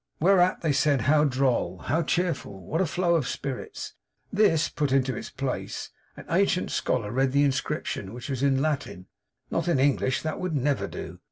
Whereat 0.19 0.61
they 0.61 0.71
said 0.71 1.01
how 1.01 1.25
droll, 1.25 1.77
how 1.85 2.01
cheerful, 2.01 2.59
what 2.65 2.81
a 2.81 2.87
flow 2.87 3.13
of 3.13 3.27
spirits! 3.27 3.93
This 4.33 4.67
put 4.67 4.91
into 4.91 5.15
its 5.15 5.29
place, 5.29 5.91
an 6.17 6.25
ancient 6.27 6.71
scholar 6.71 7.11
read 7.11 7.33
the 7.33 7.43
inscription, 7.43 8.11
which 8.11 8.27
was 8.27 8.41
in 8.41 8.63
Latin; 8.63 9.05
not 9.51 9.67
in 9.67 9.77
English; 9.79 10.23
that 10.23 10.39
would 10.39 10.55
never 10.55 10.87
do. 10.87 11.19